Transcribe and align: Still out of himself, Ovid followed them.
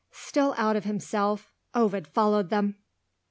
Still 0.09 0.55
out 0.57 0.75
of 0.75 0.83
himself, 0.83 1.53
Ovid 1.75 2.07
followed 2.07 2.49
them. 2.49 2.77